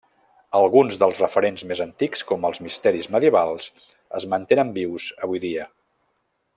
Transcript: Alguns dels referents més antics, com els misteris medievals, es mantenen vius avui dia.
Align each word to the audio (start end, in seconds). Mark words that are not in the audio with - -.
Alguns 0.59 0.95
dels 1.01 1.19
referents 1.23 1.65
més 1.71 1.83
antics, 1.85 2.25
com 2.31 2.47
els 2.49 2.63
misteris 2.69 3.07
medievals, 3.17 3.69
es 4.21 4.29
mantenen 4.35 4.73
vius 4.79 5.11
avui 5.29 5.45
dia. 5.49 5.69